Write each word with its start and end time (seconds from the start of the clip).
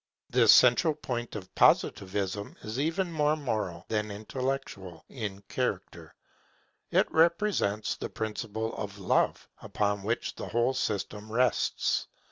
This 0.31 0.51
central 0.51 0.95
point 0.95 1.35
of 1.35 1.53
Positivism 1.53 2.55
is 2.63 2.79
even 2.79 3.11
more 3.11 3.35
moral 3.35 3.85
than 3.87 4.09
intellectual 4.09 5.05
in 5.09 5.43
character: 5.43 6.15
it 6.89 7.05
represents 7.11 7.97
the 7.97 8.09
principle 8.09 8.73
of 8.77 8.97
Love 8.97 9.47
upon 9.61 10.01
which 10.01 10.33
the 10.33 10.47
whole 10.47 10.73
system 10.73 11.31
rests. 11.31 12.07